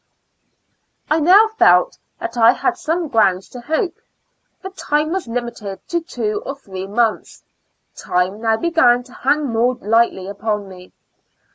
I 1.11 1.19
now 1.19 1.47
felt 1.59 1.99
that 2.19 2.35
I 2.35 2.53
had 2.53 2.75
some 2.75 3.07
grounds 3.07 3.47
to 3.49 3.61
hope; 3.61 3.97
the 4.63 4.71
time 4.71 5.11
was 5.11 5.27
limited 5.27 5.87
to 5.89 6.01
two 6.01 6.41
or 6.43 6.55
three 6.55 6.87
months. 6.87 7.43
Time 7.95 8.41
now 8.41 8.57
began 8.57 9.03
to 9.03 9.13
hang 9.13 9.45
more 9.45 9.75
lightly 9.75 10.27
upon 10.27 10.67
me. 10.67 10.91